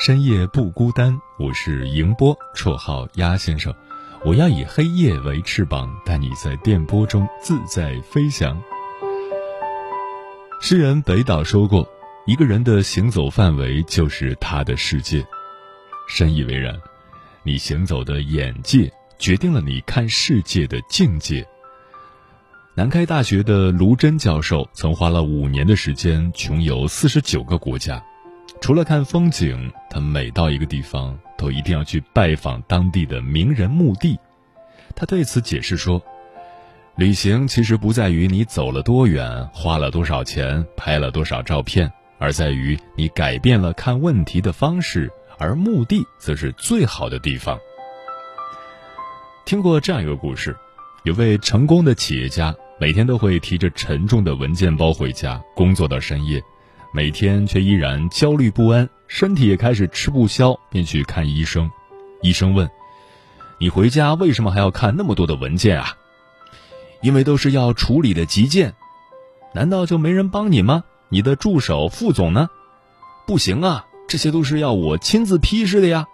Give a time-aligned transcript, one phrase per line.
[0.00, 1.20] 深夜不孤单。
[1.38, 3.70] 我是迎波，绰号鸭先生。
[4.24, 8.58] 我要以黑夜为翅膀，带你在电波中自在飞翔。
[10.58, 11.86] 诗人北岛说过
[12.26, 15.22] ：“一个人的行走范围就是他的世界。”
[16.08, 16.74] 深以为然。
[17.42, 21.46] 你行走的眼界，决定了你看世界的境界。
[22.74, 28.02] 南开大学的卢真教授曾花了五年的时间穷游四十九个国家，
[28.60, 34.18] 除了看风景，他每到一个地方都一定要去拜访当地的名人墓地。
[34.94, 36.00] 他对此解释说
[36.94, 47.58] ：“旅行其实不在于你走了多远、花了多少钱、拍了多少照片，而在于你改变了看问题的方式，而墓地则是最好的地方。”
[49.46, 50.54] 听过这样一个故事。
[51.04, 56.42] 有位成功的企业家，每天都会提着沉重的文件包回家，工作到深夜，
[56.92, 61.70] 每天却依然焦虑不安，身体也开始吃不消，便去看医生。
[62.20, 62.68] 医生问
[63.58, 65.96] ：“你回家为什么还要看那么多的文件啊
[67.00, 68.74] ？”“因为都是要处理的急件。
[69.54, 70.84] ”“难道就没人帮你吗？
[71.08, 72.48] 你的助手副总呢
[73.26, 76.06] ？”“不行啊，这些都是要我亲自批示的呀。”“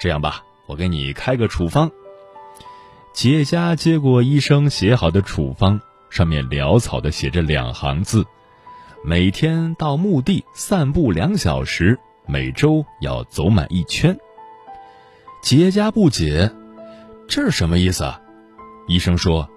[0.00, 1.90] 这样吧，我给你开个处方。”
[3.12, 8.24] 企业家接过医生写好的处方，上面潦草的写着两行字
[9.04, 14.16] ：“每天到墓地散步两小时，每周要走满一圈。”
[15.42, 16.50] 企业家不解
[17.28, 18.20] ：“这是什么意思？”啊？
[18.88, 19.48] 医生说：“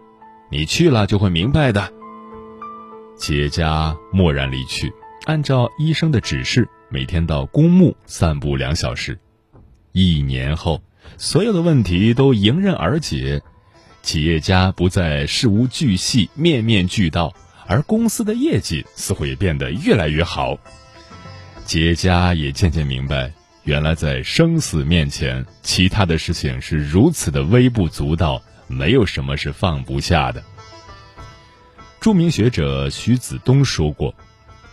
[0.49, 1.91] 你去了就会明白的。”
[3.17, 4.91] 企业家默然离去，
[5.25, 9.17] 按照医生的指示，每天到公墓散步两小时。
[9.91, 10.81] 一年后。
[11.17, 13.43] 所有的问题都迎刃而解，
[14.01, 17.31] 企业家不再事无巨细、面面俱到，
[17.67, 20.57] 而公司的业绩似乎也变得越来越好。
[21.65, 23.31] 企业家也渐渐明白，
[23.63, 30.43] 原来在生死面前，其他的事情是如此的微不足道，没有什么是放不下的。
[31.99, 34.13] 著名学者徐子东说过：“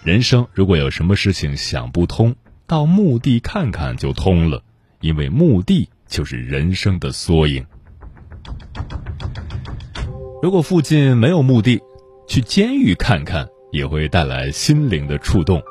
[0.04, 2.36] 人生如果有什么事情想不通，
[2.66, 4.62] 到墓地看看就通了，
[5.00, 7.64] 因为墓地。”就是人生的缩影。
[10.42, 11.80] 如果附近没有墓地，
[12.26, 15.62] 去监狱看看也会带来心灵的触动。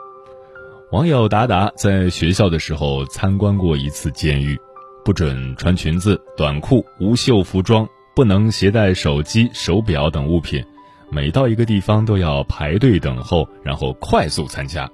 [0.92, 4.60] 网友达达在学校的时候参观过一次监狱，
[5.06, 10.64] 不准穿裙子、短裤、无袖服装，不能携带手机、手表等物品。
[11.10, 14.90] 每到一个地方都要排队等候，然后快速参加。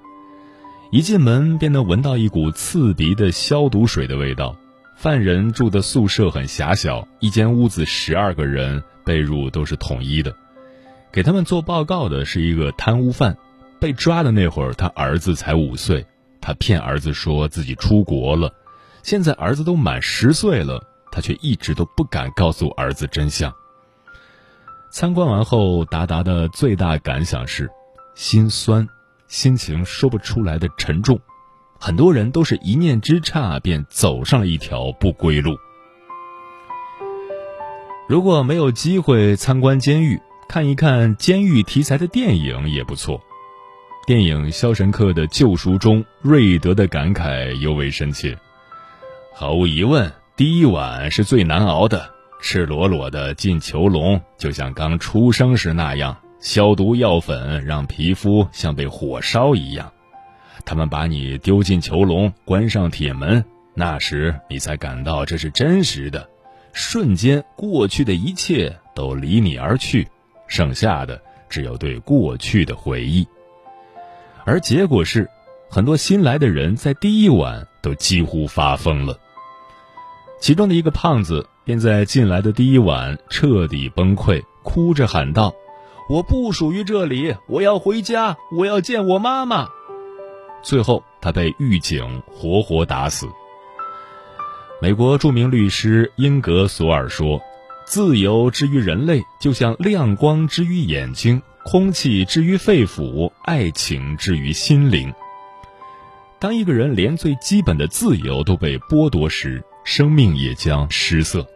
[0.91, 4.55] 一进门便能闻到一股刺鼻的消毒水的味道。
[4.95, 10.35] 犯人住的宿舍很狭小，一间屋子十二个人，被褥都是统一的。
[11.11, 13.37] 给他们做报告的是一个贪污犯，
[13.79, 16.05] 被抓的那会儿，他儿子才五岁，
[16.41, 18.53] 他骗儿子说自己出国了，
[19.03, 23.53] 现在儿子都满十岁了，他却一直都不敢告诉儿子真相。
[24.91, 27.69] 参观完后，达达的最大感想是
[28.15, 28.87] 心酸，
[29.27, 31.19] 心情说不出来的沉重。
[31.79, 35.55] 很多人都是一念之差便走上了一条不归路。
[38.07, 43.21] 如果没有机会参观监狱，看一看监狱题材的电影也不错。
[44.05, 48.37] 电影《肖申克的救赎》中，瑞德的感慨尤为深切。
[49.33, 52.09] 毫无疑问，第一晚是最难熬的，
[52.41, 59.91] 赤裸裸的进囚笼，就像刚出生时那样，消毒药粉让皮肤像被火烧一样。
[60.65, 63.43] 他们把你丢进囚笼，关上铁门，
[63.73, 66.29] 那时你才感到这是真实的。
[66.71, 70.07] 瞬间，过去的一切都离你而去，
[70.47, 73.27] 剩下的只有对过去的回忆。
[74.45, 75.29] 而结果是，
[75.69, 79.19] 很多新来的人在第一晚都几乎发疯了。
[80.39, 85.53] 其中的一个胖子便在进来的第一晚彻底崩溃，哭着喊道
[86.09, 89.67] ：“我不属于这里，我要回家，我要见我妈妈。”
[90.63, 93.27] 最后，他被狱警活活打死。
[94.79, 97.41] 美国著名律师英格索尔说
[97.87, 105.13] ：“自由之于人类，就像亮光之于眼睛，空气之于肺腑，爱情之于心灵。”
[106.37, 111.47] 当一个人连最基本的自由都被剥夺时，生命也将失色。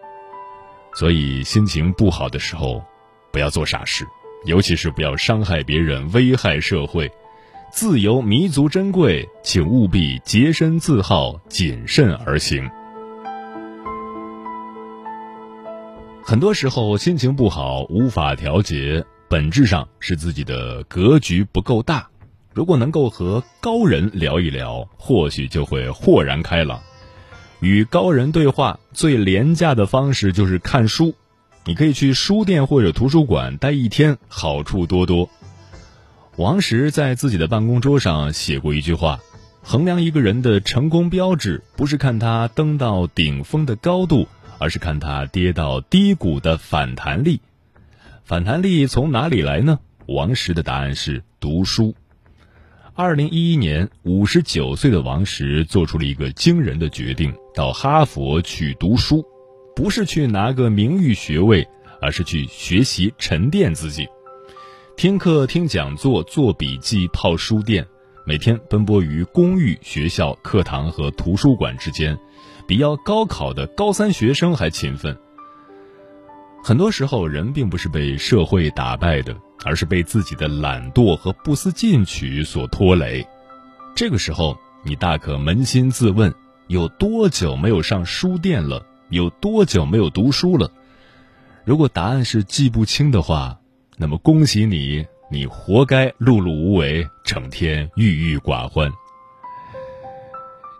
[0.95, 2.81] 所以，心情不好的时候，
[3.31, 4.05] 不要做傻事，
[4.45, 7.11] 尤其是不要伤害别人、危害社会。
[7.73, 12.69] 自由弥足珍贵，请务必洁身自好，谨慎而行。
[16.31, 22.07] 很多时候，心情不好无法调节，本质上是自己的格局不够大。
[22.53, 26.79] 如果能够和高人聊一聊，或许就会豁然开朗。
[27.59, 31.15] 与高人对话最廉价的方式就是看书，
[31.65, 35.29] 你可以去书店或者图书馆待一天，好处多多。
[36.37, 39.19] 王石在自己的办公桌上写过一句话：
[39.61, 44.29] 衡量一个人的成功标志，不是看他登到顶峰的高度，
[44.61, 47.41] 而是看他跌到低谷的反弹力。
[48.23, 49.79] 反弹力从哪里来呢？
[50.05, 51.95] 王石的答案是读书。
[52.93, 59.25] 二零一一年，五十九岁的王石做出了一个惊人的决定：到哈佛去读书，
[59.75, 61.67] 不是去拿个名誉学位，
[61.99, 64.07] 而是去学习沉淀自己。
[64.95, 67.83] 听课、听讲座、做笔记、泡书店，
[68.27, 72.15] 每天奔波于公寓、学校、课堂和图书馆之间，
[72.67, 75.17] 比要高考的高三学生还勤奋。
[76.63, 79.35] 很多时候，人并不是被社会打败的。
[79.63, 83.23] 而是被自己的懒惰和不思进取所拖累，
[83.95, 86.33] 这个时候你大可扪心自问：
[86.65, 88.83] 有多久没有上书店了？
[89.09, 90.71] 有多久没有读书了？
[91.63, 93.59] 如果答案是记不清的话，
[93.97, 98.91] 那么恭喜你，你活该碌碌无为，整天郁郁寡欢。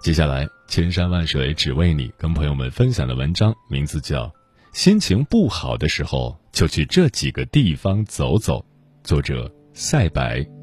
[0.02, 4.24] 接下来，千山万水只为你，跟朋友们分享的文章名字叫
[4.72, 8.60] 《心情不好的时候就去这几个地方走走》。
[9.04, 10.61] 作者赛白。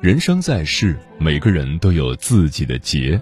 [0.00, 3.20] 人生在世，每个人都有自己的劫。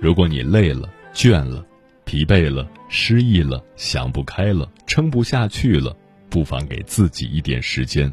[0.00, 1.64] 如果你累了、倦了、
[2.04, 5.96] 疲惫了，失意了，想不开了，撑不下去了，
[6.28, 8.12] 不妨给自己一点时间，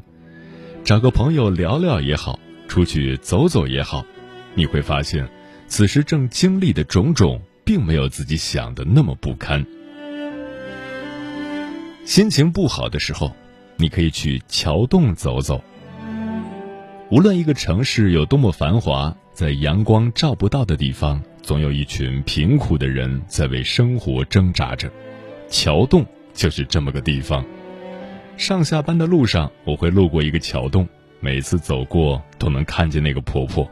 [0.83, 4.05] 找个朋友聊聊也好，出去走走也好，
[4.53, 5.27] 你会发现，
[5.67, 9.65] 此时正经历的种种，并没有自己想的那么不堪。
[12.05, 13.35] 心情不好的时候，
[13.77, 15.59] 你可以去桥洞走走。
[17.11, 21.21] 无论一个城市有多么繁华，在阳光照不到的地方。
[21.43, 24.91] 总有一群贫苦的人在为生活挣扎着，
[25.47, 26.03] 桥洞
[26.33, 27.45] 就是这么个地方。
[28.35, 33.69] 上下班的路上，我会路过一个桥洞，每次走过都能看见那个婆婆。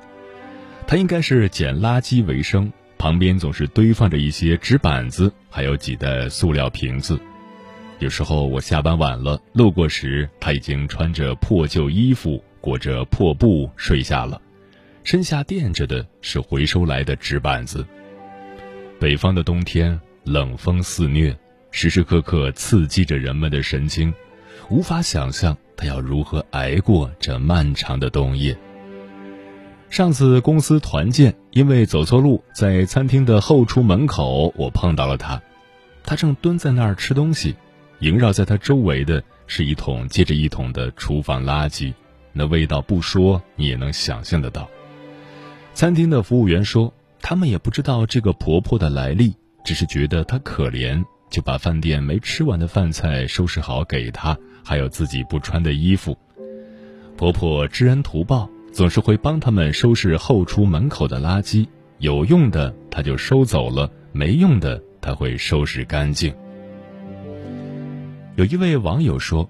[0.86, 7.20] 她应该是捡垃圾为生，旁边总是堆放着一些纸板子，还有几袋塑料瓶子。
[7.98, 14.42] 有时候我下班晚了，路过时，她已经穿着破旧衣服，裹着破布睡下了。
[15.04, 17.86] 身下垫着的是回收来的纸板子。
[19.02, 21.38] 北方的冬天，冷风肆虐，
[21.72, 24.14] 时时刻刻刺激着人们的神经，
[24.70, 28.58] 无法想象他要如何挨过这漫长的冬夜。
[29.90, 35.42] 上次公司团建，因为走错路，在餐厅的后厨门口，我碰到了他，
[36.06, 37.58] 他正蹲在那儿吃东西，
[38.00, 41.94] 萦绕在他周围的是一桶接着一桶的厨房垃圾，
[42.34, 44.68] 那味道不说你也能想象得到。
[45.74, 56.18] 餐厅的服务员说：“他们也不知道这个婆婆的来历，只是觉得她可怜，就把饭店没吃完的饭菜收拾好给她，还有自己不穿的衣服。
[57.16, 61.68] 婆婆知恩图报，总是会帮他们收拾后厨门口的垃圾，
[62.00, 66.34] 有用的她就收走了，没用的她会收拾干净。”
[68.36, 69.48] 有一位网友说：“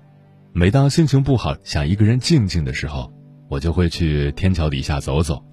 [0.55, 3.11] 每当心情不好，想一个人静静的时候，
[3.49, 5.43] 我就会去天桥底下走走。”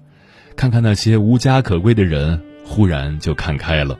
[0.55, 3.97] 看看那些无家可归的人，忽然就看开了。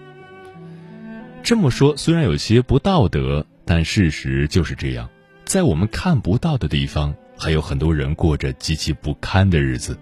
[1.41, 5.09] 这么说虽然有些不道德，但事实就是这样。
[5.43, 9.97] 在我们看不到的地方，还有很多人过着极其不堪的日子。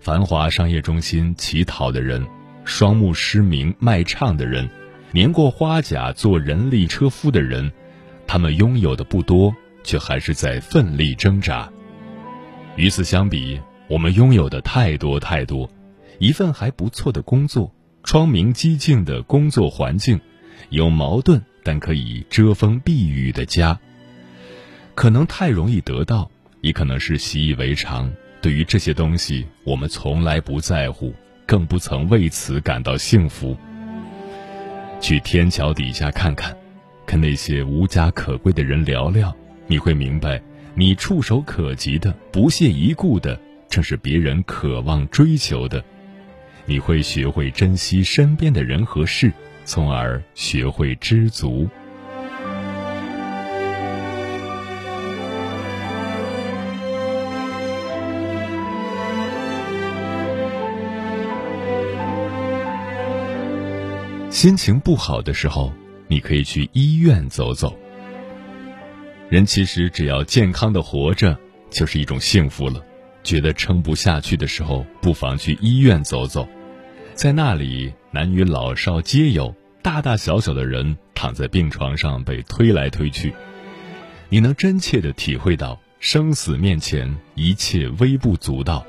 [0.00, 2.26] 繁华商业中心乞讨的人，
[2.64, 4.66] 双目失明卖唱的人，
[5.12, 7.70] 年过花甲做人力车夫的人，
[8.26, 11.68] 他们拥有的不多，却还是在奋力挣扎。
[12.76, 15.68] 与此相比，我们拥有的太多太多，
[16.18, 20.20] 一份还不错的工作，窗明几净的工作环境，
[20.70, 23.78] 有矛盾但可以遮风避雨的家。
[24.94, 26.30] 可能太容易得到，
[26.60, 28.12] 也可能是习以为常。
[28.40, 31.12] 对于这些东西，我们从来不在乎，
[31.46, 33.56] 更不曾为此感到幸福。
[35.00, 36.56] 去天桥底下看看，
[37.04, 39.34] 跟那些无家可归的人聊聊，
[39.70, 40.40] 你会明白，
[40.74, 45.84] 你触手可及的、不屑一顾的，正是别人渴望追求的。
[46.64, 49.30] 你会学会珍惜身边的人和事，
[49.66, 51.68] 从而学会知足。
[64.30, 65.70] 心情不好的时候，
[66.06, 67.78] 你可以去医院走走。
[69.28, 71.38] 人其实只要健康的活着，
[71.70, 72.82] 就是一种幸福了。
[73.22, 76.48] 觉得撑不下去的时候，不妨去医院走走，
[77.14, 83.34] 在那里，男女老少皆有，大大小小的人躺在病床上被推来推去，
[84.30, 88.86] 你能真切的体会到生死面前一切微不足道，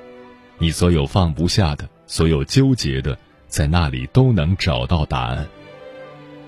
[0.58, 3.18] 你所有放不下的，所有纠结的。
[3.48, 5.44] 在那里都能找到答案。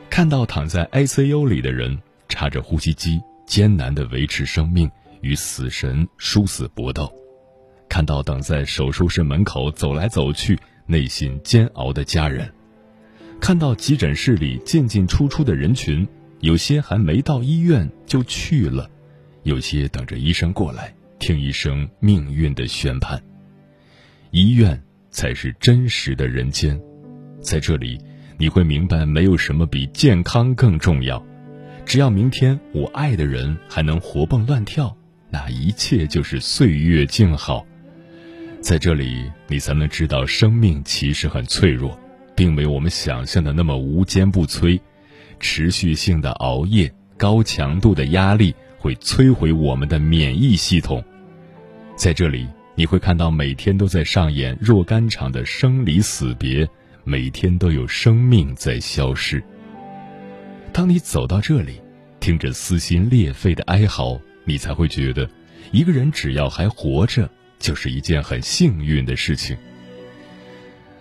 [0.07, 1.97] 看到躺在 ICU 里的人
[2.29, 3.19] 插着呼吸机，
[3.51, 4.89] 艰难地维持生命，
[5.19, 7.11] 与死神殊死搏斗；
[7.89, 12.47] 看到等在手术室门口走来走去、内心煎熬的家人；
[13.41, 16.07] 看到急诊室里进进出出的人群，
[16.39, 18.89] 有些还没到医院就去了，
[19.43, 23.21] 有些等着医生过来听一声命运的宣判。
[24.31, 26.79] 医院才是真实的人间。
[27.41, 27.99] 在这里，
[28.37, 31.21] 你会明白，没有什么比健康更重要。
[31.91, 34.95] 只要明天我爱的人还能活蹦乱跳，
[35.29, 37.65] 那一切就是岁月静好。
[38.61, 41.99] 在这里，你才能知道，生命其实很脆弱，
[42.33, 44.79] 并没有我们想象的那么无坚不摧。
[45.41, 51.03] 持续性的熬夜、高强度的压力会摧毁我们的免疫系统。
[51.97, 56.65] 在这里，你会看到每天都在上演若干场的生离死别。
[57.03, 59.43] 每天都有生命在消失。
[60.73, 61.81] 当你走到这里，
[62.19, 65.29] 听着撕心裂肺的哀嚎，你才会觉得，
[65.71, 69.57] 一个人只要还活着，就是一件很幸运的事情。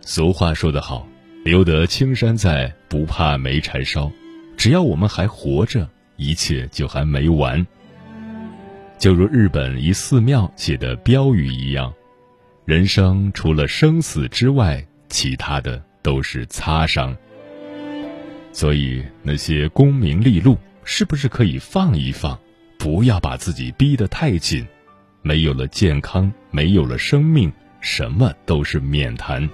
[0.00, 1.06] 俗话说得好
[1.44, 4.10] ，“留得青山在，不怕没柴烧。”
[4.56, 7.66] 只要我们还活着，一切就还没完。
[8.98, 11.92] 就如日本一寺庙写的标语一样
[12.66, 17.14] ：“人生除了生死之外，其他的。”都是擦伤，
[18.52, 22.38] 所以那些功名利禄是不是可以放一放？
[22.78, 24.66] 不要把自己逼得太紧。
[25.22, 29.48] 没有了健康，没有了生命，什么都是免谈。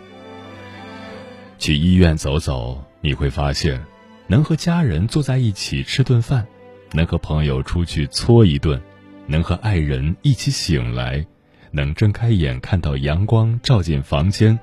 [1.58, 3.80] 去医院走走，你会发现，
[4.26, 6.46] 能和家人坐在一起吃顿饭，
[6.92, 8.80] 能和朋友出去搓一顿，
[9.26, 11.26] 能和爱人一起醒来，
[11.72, 14.58] 能睁开眼看到阳光照进房间，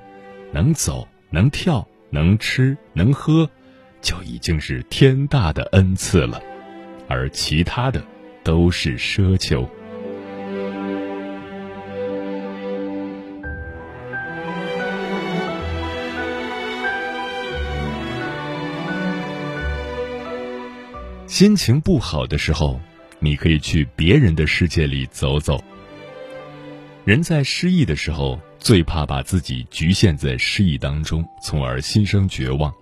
[0.52, 1.06] 能走。
[1.30, 3.50] 能跳，能吃，能喝，
[4.04, 6.40] 就已经是天大的恩赐了，
[7.08, 8.04] 而其他的
[8.42, 9.66] 都是奢求。
[21.26, 22.78] 心情不好的时候，
[23.18, 25.58] 你可以去别人的世界里走走。
[27.06, 28.38] 人在失意的时候。
[28.64, 32.72] 最怕把自己局限在失意当中，从而心生绝望。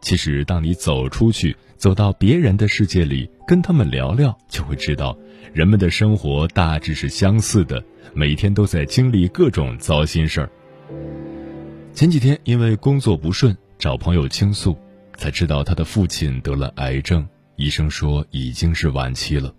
[0.00, 5.16] 其实，当你走出去，走到别人的世界里，跟他们聊聊，就会知道，
[5.52, 7.82] 人们的生活大致是相似的，
[8.14, 10.50] 每天都在经历各种糟心事儿。
[11.92, 14.78] 前几天因为工作不顺，找朋友倾诉，
[15.16, 17.26] 才知道他的父亲得了癌症，
[17.56, 19.52] 医生说已经是晚期了。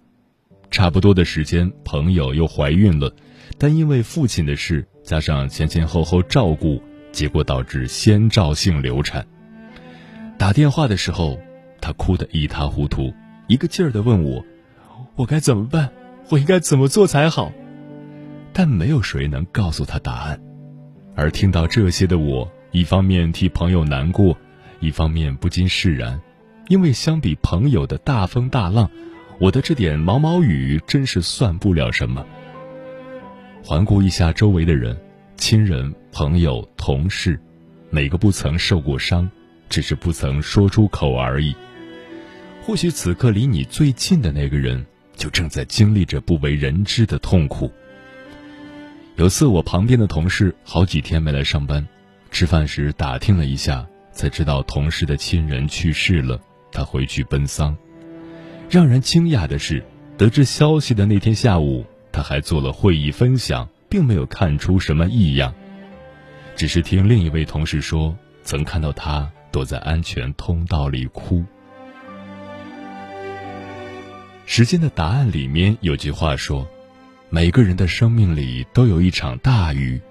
[0.72, 3.14] 差不多的时间，朋友又怀孕了，
[3.58, 4.88] 但因为父亲的事。
[5.04, 6.82] 加上前前后后照顾，
[7.12, 9.26] 结果导致先兆性流产。
[10.40, 11.38] 打电话的时候，
[11.82, 13.14] 他哭得一塌糊涂，
[13.48, 14.42] 一个劲儿的问我
[15.18, 15.92] ：“我该怎么办？
[16.30, 17.52] 我应该怎么做才好？”
[18.54, 20.40] 但没有谁能告诉他答案。
[21.14, 24.38] 而听到这些的我，一方面替朋友难过，
[24.80, 26.18] 一方面不禁释然，
[26.70, 28.90] 因为相比朋友的大风大浪，
[29.42, 32.26] 我的这点毛毛雨真是算不了什么。
[33.62, 34.98] 环顾一下周围的人，
[35.36, 37.38] 亲人、朋友、同事，
[37.90, 39.30] 哪个不曾受过伤，
[39.70, 41.56] 只是不曾说出口而已。
[42.62, 44.86] 或许此刻离你最近的那个人，
[45.16, 47.72] 就正在经历着不为人知的痛苦。
[49.16, 51.88] 有次我旁边的同事好几天没来上班，
[52.32, 56.40] 吃饭时打听了一下，才知道同事的亲人去世了，
[56.72, 57.78] 他回去奔丧。
[58.70, 59.84] 让人惊讶的是，
[60.18, 63.70] 得知消息的那天下午，他还做了会议分享。
[63.92, 65.52] 并没有看出什么异样，
[66.56, 71.44] 只是听另一位同事说，曾看到他躲在安全通道里哭。
[74.46, 76.68] 时间的答案里面有句话说
[77.30, 80.02] ：“每个人的生命里都有一场大雨，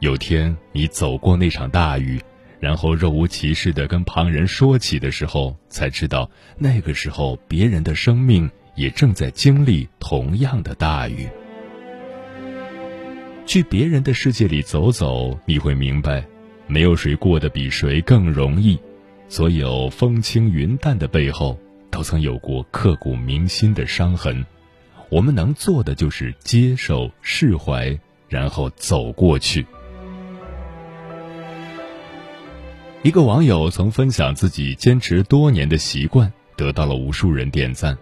[0.00, 2.20] 有天你走过那场大雨，
[2.60, 11.26] 然后若无其事的跟旁人说起的时候，才知道那个时候别人的生命也正在经历同样的大雨。”
[13.46, 16.26] 去别人的世界里走走，你会明白，
[16.66, 18.78] 没有谁过得比谁更容易。
[19.28, 21.58] 所有风轻云淡的背后，
[21.90, 24.44] 都曾有过刻骨铭心的伤痕。
[25.08, 29.66] 我们能做的就是接受、释怀，然后走过去。
[33.02, 37.96] 一个网友曾分享自己坚持多年的习惯，得到了无数人点赞。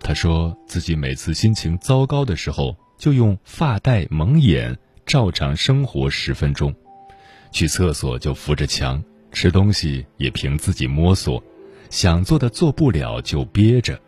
[0.00, 2.76] 他说自己每次心情糟糕的时候。
[2.98, 6.72] 就用发带蒙眼，照常生活十分钟；
[7.56, 11.42] 去厕所就扶着墙，吃东西也凭自己摸索，
[11.88, 13.98] 想做的做不了就憋着。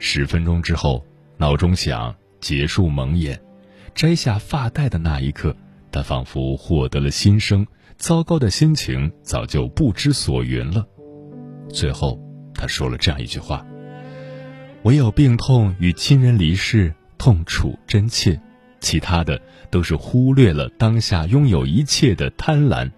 [0.00, 3.40] 十分钟之后，闹钟响，结束蒙眼，
[3.94, 5.54] 摘下发带的那一刻，
[5.92, 7.64] 他仿佛获得了新生，
[7.98, 10.84] 糟糕的心情早就不知所云了。
[11.68, 12.18] 最后，
[12.52, 13.64] 他说了这样一句话
[14.82, 18.40] ：“唯有病痛与亲人离世。”痛楚真切，
[18.82, 22.90] 其他的都是忽略了当下拥有一切的贪婪。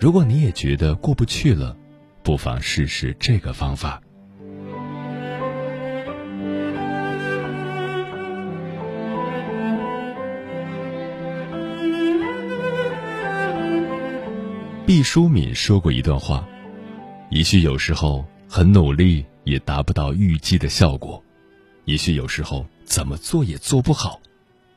[0.00, 1.76] 如果你也觉得过不去了，
[2.22, 4.00] 不妨试试这个方法。
[14.86, 16.46] 毕淑敏说过一段话：，
[17.30, 21.22] 也许有时候很努力也达不到预计的效果。
[21.84, 24.20] 也许有时候怎么做也做不好，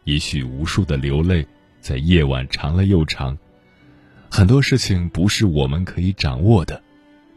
[0.04, 1.46] 也许无数的流泪
[1.82, 3.38] 在夜晚长了又长，
[4.30, 6.82] 很多事情不是我们可以掌握的。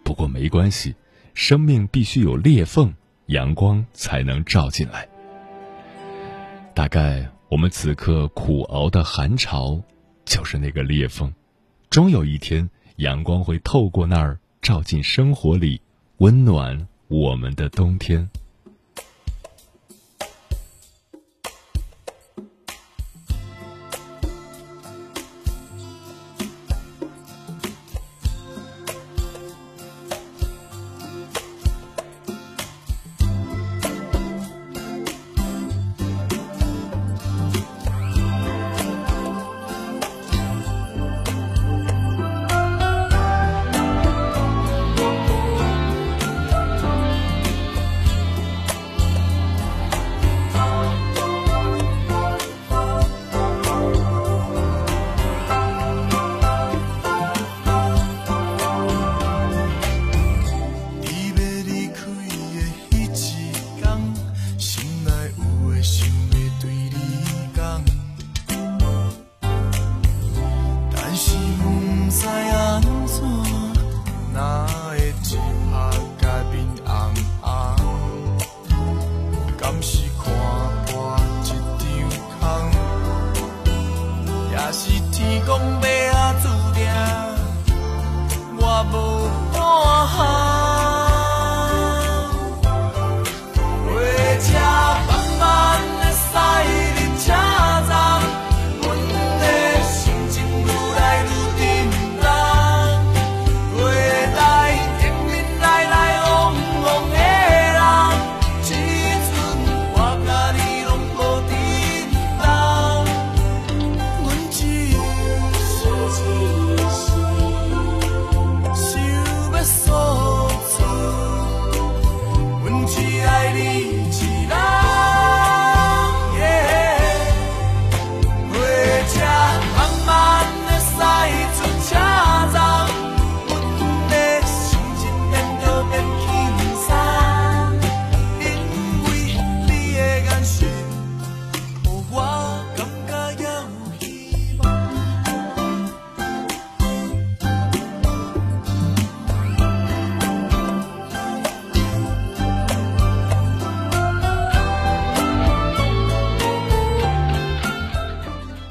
[0.04, 0.94] 不过没关系，
[1.34, 2.94] 生命必须有裂缝，
[3.26, 5.08] 阳光才能照进来。
[6.74, 9.82] 大概我们此刻苦熬的寒潮，
[10.24, 11.32] 就是那个裂缝，
[11.90, 15.80] 终有一天阳光会透过那儿照进生活里，
[16.18, 18.30] 温暖我们的冬天。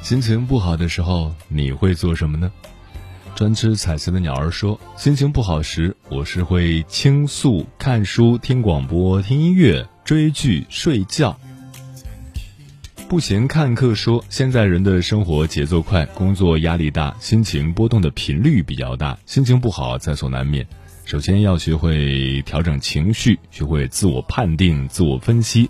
[0.08, 2.50] 心情不好的时候，你会做什么呢？
[3.36, 11.38] 专吃彩色的鸟儿说：“心情不好时，我是会倾诉、看书、听广播、听音乐、追剧、睡觉。”
[13.10, 20.65] 不行看客说：“现在人的生活节奏快，工作压力大，心情波动的频率比较大，心情不好在所难免。
[21.04, 25.70] 首先要学会调整情绪，学会自我判定、自我分析。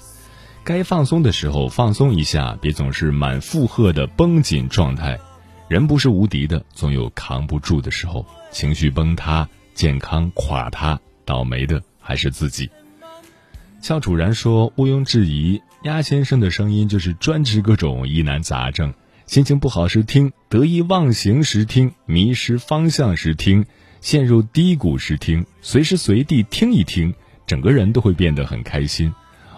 [0.67, 5.17] 该放松的时候放松一下，别总是满负荷的绷紧状态。
[5.69, 8.25] 人不是无敌的，总有扛不住的时候。
[8.51, 12.69] 情绪崩塌，健康垮塌，倒霉的还是自己。”
[13.81, 18.93] 肖楚然说：“毋庸置疑。”鸭先生的声音就是专治各种疑难杂症，
[19.25, 23.65] 心情不好时听，得意忘形时听，迷失方向时听，
[24.01, 29.13] 陷入低谷时听，随时随地听一听，整个人都会变得很开心。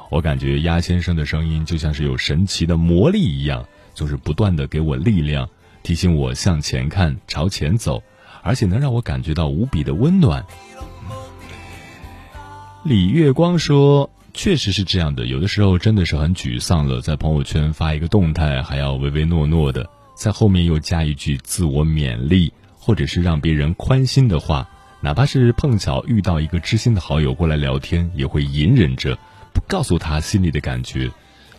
[0.10, 5.50] 我感觉鸭先生的声音就像是有神奇的魔力一样，总是不断的给我力量，
[5.84, 8.02] 提醒我向前看，朝前走，
[8.44, 10.46] 而且能让我感觉到无比的温暖。
[12.84, 14.10] 李月光说。
[14.32, 24.70] 确实是这样的，有的时候真的是很沮丧了，在朋友圈发一个动态，还要唯唯诺诺的，在后面又加一句自我勉励，或者是让别人宽心的话，
[25.02, 29.18] 哪怕是碰巧遇到一个知心的好友过来聊天，也会隐忍着
[29.70, 31.12] 告诉他心里的感觉，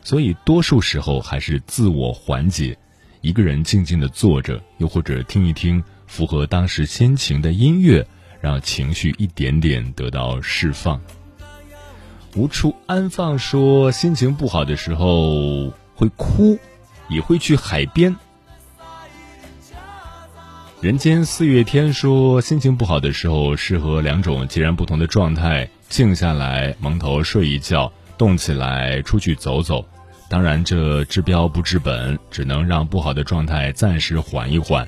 [0.03, 2.77] 所以多数时候还是自我缓解，
[3.21, 8.05] 一个人静静的坐着，又或者听一听符合当时心情的音乐，
[8.41, 11.01] 让情绪一点点得到释放。
[12.35, 16.59] 无处安放说，心情不好的时候会哭，
[17.09, 18.17] 也会去海边。
[20.81, 29.83] 人间四月天说，心情不好的时候适合两种截然不同的状态：静下来蒙头睡一觉，动起来出去走走。
[30.29, 34.87] 当然，这治标不治本，只能让不好的状态暂时缓一缓。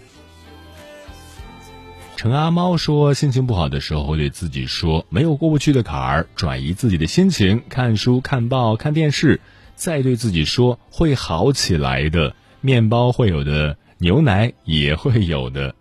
[2.15, 9.41] 陈阿猫说：“心情不好的时候，会对自己说，没有过不去的坎儿，转移自己的心情，看书、看报、看电视，
[9.77, 12.37] 再对自己说会好起来的。
[12.61, 15.75] 面包会有的，牛奶也会有的。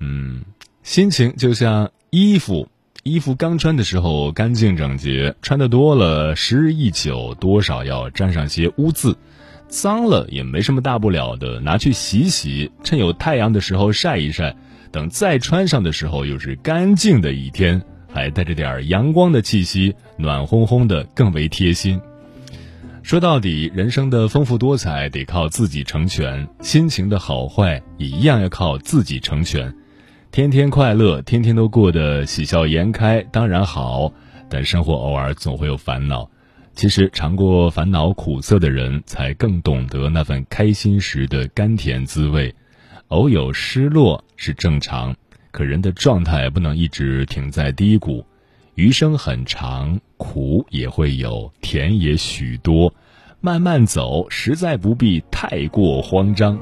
[0.00, 0.44] 嗯，
[0.82, 2.68] 心情就像衣服，
[3.06, 9.16] 衣服刚穿的时候干净整洁，穿的多了，时日一久，多少要沾上些污渍。
[9.68, 14.56] 脏了也没什么大不了的，拿去洗洗，趁有太阳的时候晒一晒。”
[14.90, 17.80] 等再穿上的时候，又是干净的一天，
[18.12, 22.00] 还带着点阳光的气息，暖烘烘的，更为贴心。
[23.04, 29.72] 说到底，人生的丰富多彩得靠自己成全，心情的好坏也一样要靠自己成全。
[30.36, 34.12] 天天快乐，天天都过得喜笑颜开，当然好。
[34.50, 36.28] 但生活偶尔总会有烦恼，
[36.74, 42.54] 其实尝过烦恼苦涩的人，才更懂得那份开心时的甘甜滋味。
[43.08, 45.16] 偶有失落是正常，
[45.52, 48.22] 可人的状态不能一直停在低谷。
[48.74, 52.92] 余生很长，苦也会有，甜也许多，
[53.40, 56.60] 慢慢走，实在不必太过慌张。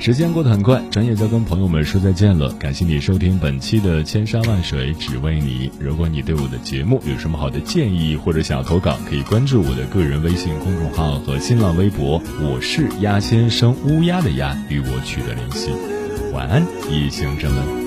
[0.00, 2.50] 时间过得很快，转眼就跟朋友们说再见了。
[2.54, 5.68] 感谢你收听本期的《千山万水只为你》。
[5.78, 12.22] 如果你对我的节目有什么好的建议或者想要投稿，可以关注我的个人微信公众号和新浪微博。
[12.40, 15.70] 我是鸭先生，乌鸦的鸭，与我取得联系。
[16.32, 17.79] 晚安，夜行者们。